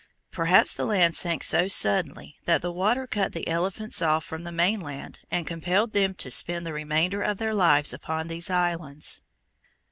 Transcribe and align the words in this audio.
Perhaps 0.31 0.73
the 0.73 0.85
land 0.85 1.15
sank 1.15 1.43
so 1.43 1.67
suddenly 1.67 2.35
that 2.45 2.63
the 2.63 2.71
water 2.71 3.05
cut 3.05 3.33
the 3.33 3.47
elephants 3.47 4.01
off 4.01 4.25
from 4.25 4.45
the 4.45 4.51
mainland 4.51 5.19
and 5.29 5.45
compelled 5.45 5.91
them 5.91 6.15
to 6.15 6.31
spend 6.31 6.65
the 6.65 6.73
remainder 6.73 7.21
of 7.21 7.37
their 7.37 7.53
lives 7.53 7.93
upon 7.93 8.27
these 8.27 8.49
islands. 8.49 9.21